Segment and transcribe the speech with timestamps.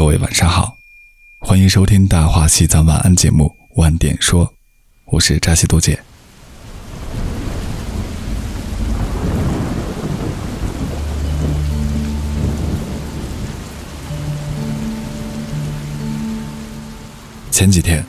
[0.00, 0.78] 各位晚上好，
[1.40, 4.50] 欢迎收听《大话西藏晚安》节目，晚点说，
[5.04, 6.02] 我是扎西多姐。
[17.50, 18.02] 前几天，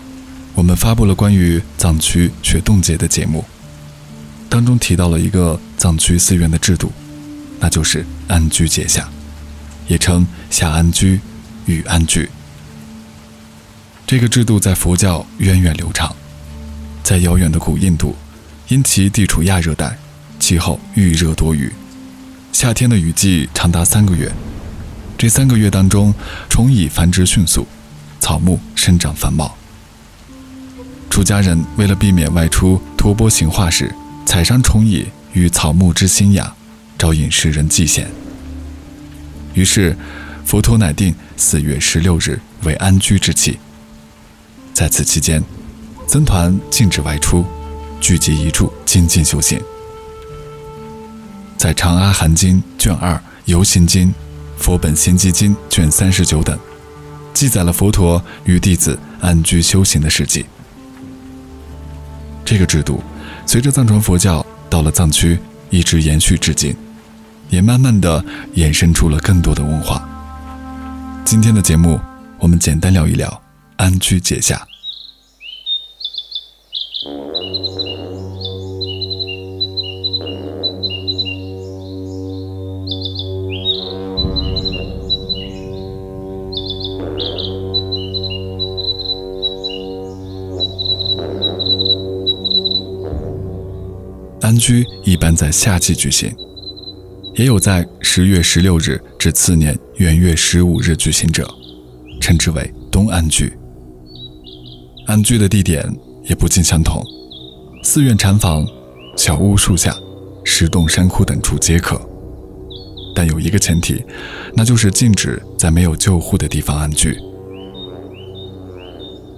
[0.53, 3.43] 我们发布了关于藏区雪冻节的节目，
[4.47, 6.89] 当中提到了一个藏区寺院的制度，
[7.59, 9.09] 那就是安居节下，
[9.89, 11.19] 也称下安居。
[11.65, 12.29] 与安居，
[14.07, 16.15] 这个制度在佛教源远流长，
[17.03, 18.15] 在遥远的古印度，
[18.67, 19.97] 因其地处亚热带，
[20.39, 21.71] 气候遇热多雨，
[22.51, 24.31] 夏天的雨季长达三个月。
[25.17, 26.13] 这三个月当中，
[26.49, 27.67] 虫蚁繁殖迅速，
[28.19, 29.55] 草木生长繁茂。
[31.09, 33.93] 出家人为了避免外出托钵行化时
[34.25, 36.51] 踩伤虫蚁与草木之新芽，
[36.97, 38.09] 招引世人祭献。
[39.53, 39.95] 于是。
[40.45, 43.57] 佛陀乃定四月十六日为安居之期。
[44.73, 45.43] 在此期间，
[46.07, 47.45] 僧团禁止外出，
[47.99, 49.61] 聚集一处精进修行。
[51.57, 53.13] 在《长阿含经》卷二
[53.45, 54.07] 《游行经》
[54.57, 56.57] 《佛本行记经》卷三十九等，
[57.33, 60.45] 记载了佛陀与弟子安居修行的事迹。
[62.43, 63.01] 这个制度
[63.45, 65.37] 随着藏传佛教到了藏区，
[65.69, 66.75] 一直延续至今，
[67.49, 70.07] 也慢慢的衍生出了更多的文化。
[71.31, 71.97] 今天的节目，
[72.39, 73.41] 我们简单聊一聊
[73.77, 74.67] 安居节下。
[94.41, 96.29] 安居一般在夏季举行。
[97.35, 101.47] 也有在十月十六日至次年元月十五日举行者，
[102.19, 103.53] 称之为东安居。
[105.05, 105.87] 安居的地点
[106.23, 107.05] 也不尽相同，
[107.83, 108.65] 寺院禅房、
[109.15, 109.95] 小屋树下、
[110.43, 112.01] 石洞山窟等处皆可。
[113.13, 114.03] 但有一个前提，
[114.55, 117.15] 那就是禁止在没有救护的地方安居。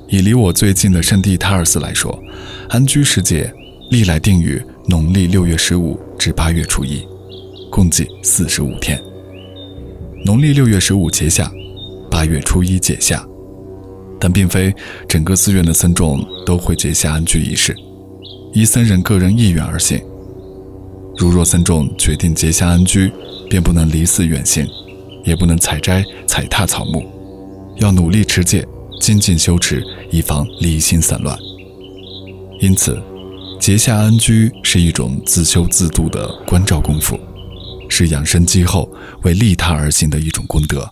[0.08, 2.18] 以离我最近的圣地塔尔寺来说，
[2.70, 3.54] 安居时节
[3.90, 7.06] 历来定于农历六月十五至八月初一。
[7.70, 8.98] 共计四十五天。
[10.26, 11.52] 农历六月十五节下，
[12.10, 13.28] 八月初一解下，
[14.18, 14.74] 但并非
[15.06, 17.76] 整个寺院的僧众都会结下安居仪式，
[18.54, 20.02] 依僧人个人意愿而行。
[21.18, 23.12] 如若僧众决定结下安居，
[23.50, 24.66] 便不能离寺远行，
[25.26, 27.04] 也不能采摘踩踏草木，
[27.80, 28.66] 要努力持戒，
[29.02, 31.38] 精进修持，以防离心散乱。
[32.62, 32.98] 因此，
[33.60, 37.20] 结下安居是一种自修自度的关照功夫。
[37.96, 40.92] 是养生积后为利他而行的一种功德。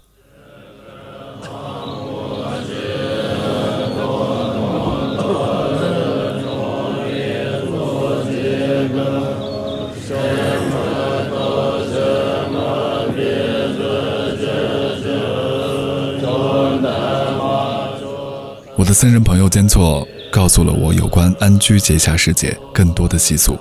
[18.76, 23.58] 我的僧人朋友坚错告诉了我有关安居节下时节更多的习俗，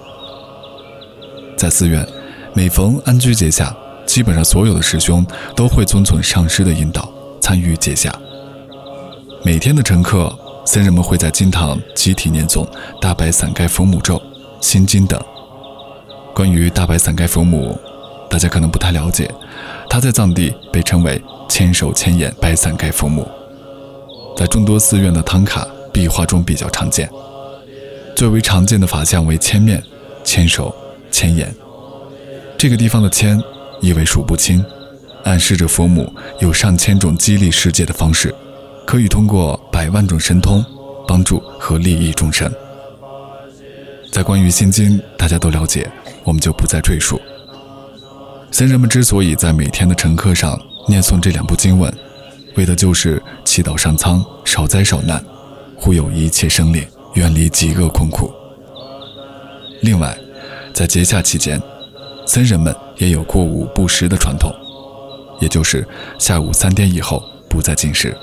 [1.56, 2.06] 在寺院。
[2.52, 3.74] 每逢安居节下，
[4.04, 5.24] 基本上所有的师兄
[5.54, 7.08] 都会遵从上师的引导，
[7.40, 8.12] 参与节下。
[9.44, 12.66] 每天的晨课，僧人们会在经堂集体念诵
[13.00, 14.20] 大白伞盖佛母咒、
[14.60, 15.20] 心经等。
[16.34, 17.78] 关于大白伞盖佛母，
[18.28, 19.30] 大家可能不太了解，
[19.88, 23.26] 它在藏地被称为千手千眼白伞盖佛母，
[24.36, 27.08] 在众多寺院的唐卡壁画中比较常见。
[28.16, 29.82] 最为常见的法相为千面、
[30.24, 30.74] 千手、
[31.12, 31.54] 千眼。
[32.60, 33.42] 这个地方的千
[33.80, 34.62] 意为数不清，
[35.24, 38.34] 暗示着佛母有上千种激励世界的方式，
[38.86, 40.62] 可以通过百万种神通
[41.08, 42.52] 帮助和利益众生。
[44.12, 45.90] 在关于心经，大家都了解，
[46.22, 47.18] 我们就不再赘述。
[48.50, 51.90] 僧人们之所以在每天的晨课上念诵这两部经文，
[52.56, 55.24] 为的就是祈祷上苍少灾少难，
[55.76, 58.30] 护佑一切生灵远离极恶困苦。
[59.80, 60.14] 另外，
[60.74, 61.58] 在节假期间。
[62.30, 64.54] 僧人们也有过午不食的传统，
[65.40, 65.84] 也就是
[66.16, 68.16] 下午三点以后不再进食，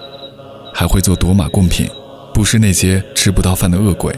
[0.73, 1.89] 还会做夺马贡品，
[2.33, 4.17] 布施那些吃不到饭的恶鬼。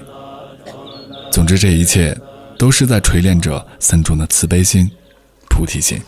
[1.32, 2.16] 总之，这一切
[2.56, 4.88] 都是在锤炼着僧众的慈悲心、
[5.50, 6.00] 菩提心。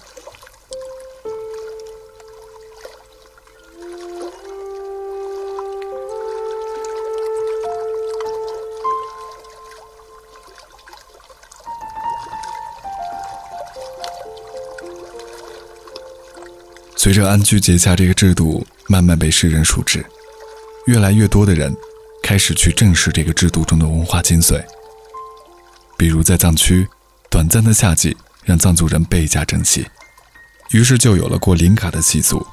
[17.01, 20.05] 随着安居节下这个制度慢慢被世人熟知，
[20.85, 21.75] 越来越多的人
[22.21, 24.63] 开始去正视这个制度中的文化精髓。
[25.97, 26.87] 比如在藏区，
[27.27, 29.83] 短暂的夏季让藏族人倍加珍惜，
[30.69, 32.45] 于是就有了过林卡的习俗。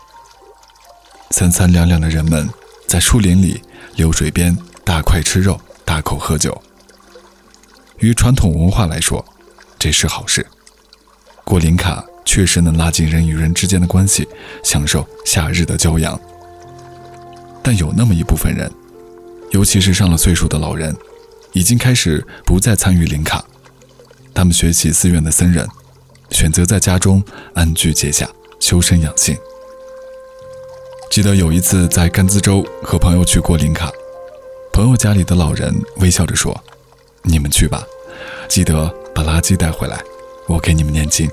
[1.30, 2.48] 三三两两的人们
[2.86, 3.62] 在树林里、
[3.96, 6.58] 流水边大块吃肉、大口喝酒。
[7.98, 9.22] 于传统文化来说，
[9.78, 10.46] 这是好事。
[11.44, 14.28] 过林卡确实能拉近人与人之间的关系，
[14.62, 16.20] 享受夏日的骄阳。
[17.62, 18.70] 但有那么一部分人，
[19.50, 20.94] 尤其是上了岁数的老人。
[21.54, 23.42] 已经开始不再参与林卡，
[24.34, 25.66] 他们学习寺院的僧人，
[26.30, 28.28] 选择在家中安居节下
[28.60, 29.34] 修身养性。
[31.10, 33.90] 记得有一次在甘孜州和朋友去过林卡，
[34.70, 36.54] 朋友家里的老人微笑着说
[37.24, 37.82] ：“你们去吧，
[38.46, 39.98] 记得把垃圾带回来，
[40.46, 41.28] 我给你们念经。”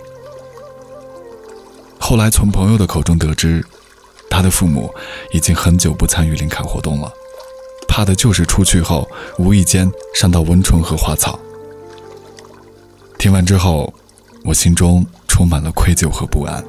[2.16, 3.62] 后来从朋友的口中得知，
[4.30, 4.90] 他的父母
[5.34, 7.12] 已经很久不参与林卡活动了。
[7.90, 9.06] 怕的就是出去后
[9.38, 11.38] 无意间伤到蚊虫和花草。
[13.18, 13.94] 听完之后，
[14.46, 16.64] 我心中充满了愧疚和不安。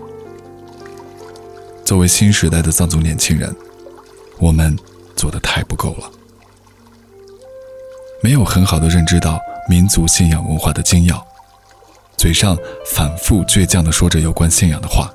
[1.85, 3.55] 作为新时代的藏族年轻人，
[4.39, 4.77] 我们
[5.15, 6.11] 做的太不够了，
[8.21, 9.39] 没有很好的认知到
[9.69, 11.25] 民族信仰文化的精要，
[12.17, 15.09] 嘴上反复倔强的说着有关信仰的话，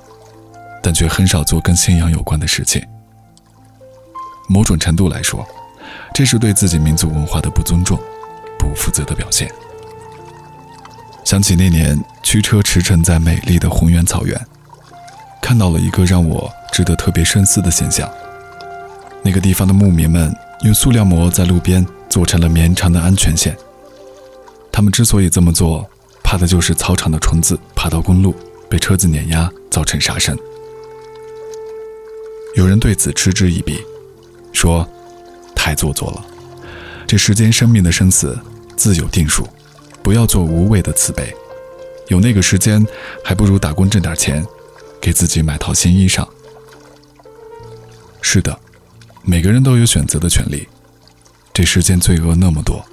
[0.82, 2.82] 但却很少做跟信仰有关的事情。
[4.48, 5.46] 某种程度来说。
[6.14, 7.98] 这是对自己民族文化的不尊重、
[8.58, 9.50] 不负责的表现。
[11.24, 14.38] 想起那年驱车驰骋在美丽的红原草原，
[15.40, 18.10] 看到了一个让我值得特别深思的现象：
[19.22, 23.56] 那个地方的牧民们用塑料膜在路边做成了绵长的安全线。
[24.70, 25.88] 他们之所以这么做，
[26.22, 28.34] 怕的就是草场的虫子爬到公路，
[28.68, 30.36] 被车子碾压，造成杀身。
[32.54, 33.80] 有人对此嗤之以鼻，
[34.52, 34.88] 说。
[35.54, 36.26] 太做作了，
[37.06, 38.36] 这世间生命的生死
[38.76, 39.46] 自有定数，
[40.02, 41.32] 不要做无谓的慈悲。
[42.08, 42.84] 有那个时间，
[43.22, 44.44] 还不如打工挣点钱，
[45.00, 46.26] 给自己买套新衣裳。
[48.20, 48.58] 是的，
[49.22, 50.66] 每个人都有选择的权利。
[51.54, 52.84] 这世间罪恶那么多，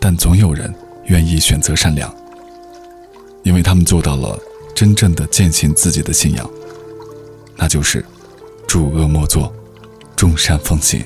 [0.00, 0.74] 但总有人
[1.08, 2.10] 愿意选择善良，
[3.42, 4.38] 因为他们做到了
[4.74, 6.50] 真正的践行自己的信仰，
[7.54, 8.02] 那就是
[8.66, 9.52] 诸恶莫作，
[10.16, 11.02] 众善奉行。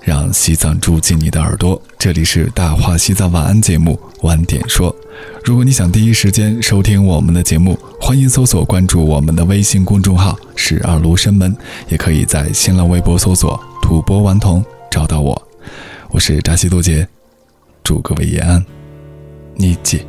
[0.00, 4.94] 让西藏住进你的耳朵，这里是大话西藏晚安节目晚点说。
[5.44, 11.56] 如果你想第一时间收听我们的节目，欢迎搜索关注我们的微信公众号“十二卢生门”，
[11.88, 15.40] 也可以在新浪微博搜索“吐蕃顽童”找到我。
[16.10, 17.06] 我是扎西多杰，
[17.84, 18.66] 祝各位延安，
[19.54, 20.04] 你姐。